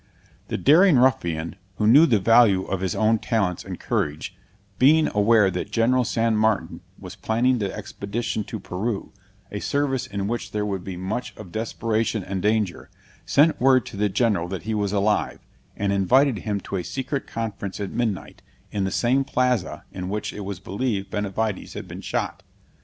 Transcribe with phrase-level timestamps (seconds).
[0.47, 4.35] The daring ruffian, who knew the value of his own talents and courage,
[4.79, 9.11] being aware that General San Martin was planning the expedition to Peru,
[9.51, 12.89] a service in which there would be much of desperation and danger,
[13.27, 15.37] sent word to the General that he was alive,
[15.77, 18.41] and invited him to a secret conference at midnight,
[18.71, 22.41] in the same Plaza in which it was believed Benavides had been shot.